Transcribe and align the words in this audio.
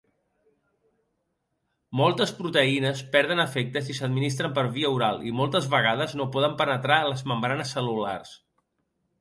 Moltes 1.99 2.33
proteïnes 2.39 3.03
perden 3.17 3.43
efecte 3.45 3.83
si 3.89 3.97
s'administren 3.99 4.57
per 4.57 4.65
via 4.79 4.93
oral 4.97 5.23
i 5.33 5.37
moltes 5.43 5.71
vegades 5.75 6.19
no 6.23 6.29
poden 6.37 6.59
penetrar 6.63 7.01
les 7.11 7.25
membranes 7.35 7.77
cel·lulars. 7.79 8.35